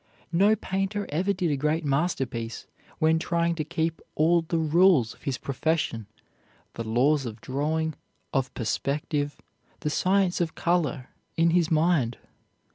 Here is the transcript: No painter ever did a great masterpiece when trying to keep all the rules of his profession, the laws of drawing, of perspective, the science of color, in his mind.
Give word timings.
No 0.31 0.55
painter 0.55 1.05
ever 1.09 1.31
did 1.31 1.51
a 1.51 1.55
great 1.55 1.85
masterpiece 1.85 2.65
when 2.97 3.19
trying 3.19 3.53
to 3.53 3.63
keep 3.63 4.01
all 4.15 4.41
the 4.41 4.57
rules 4.57 5.13
of 5.13 5.21
his 5.21 5.37
profession, 5.37 6.07
the 6.73 6.83
laws 6.83 7.27
of 7.27 7.39
drawing, 7.39 7.93
of 8.33 8.51
perspective, 8.55 9.37
the 9.81 9.91
science 9.91 10.41
of 10.41 10.55
color, 10.55 11.09
in 11.37 11.51
his 11.51 11.69
mind. 11.69 12.17